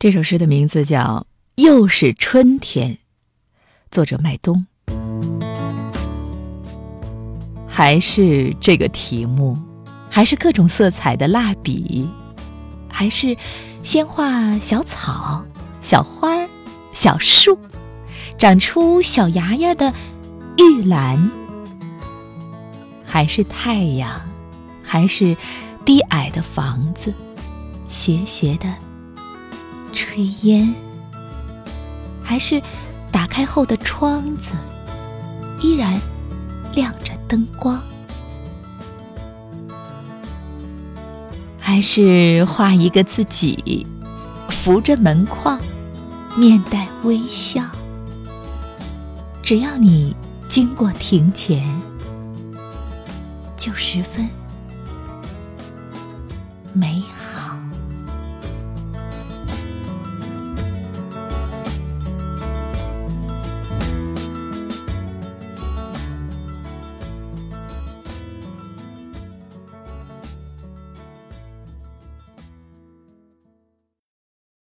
[0.00, 1.26] 这首诗的名字叫
[1.62, 2.92] 《又是春天》，
[3.90, 4.64] 作者麦冬。
[7.68, 9.54] 还是这个题目，
[10.10, 12.08] 还是各种色彩的蜡笔，
[12.88, 13.36] 还是
[13.82, 15.44] 先画小草、
[15.82, 16.30] 小花、
[16.94, 17.58] 小树，
[18.38, 19.92] 长出小芽芽的
[20.56, 21.30] 玉兰，
[23.04, 24.18] 还是太阳，
[24.82, 25.36] 还是
[25.84, 27.12] 低矮的房子，
[27.86, 28.66] 斜斜的。
[30.00, 30.74] 炊烟，
[32.22, 32.62] 还是
[33.12, 34.54] 打开后的窗子，
[35.60, 36.00] 依然
[36.74, 37.78] 亮着灯光；
[41.58, 43.86] 还是画一个自己，
[44.48, 45.60] 扶着门框，
[46.34, 47.62] 面带微笑。
[49.42, 50.16] 只要你
[50.48, 51.62] 经过庭前，
[53.54, 54.26] 就十分
[56.72, 57.02] 美。